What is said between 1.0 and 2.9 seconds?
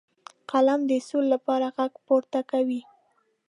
سولې لپاره غږ پورته کوي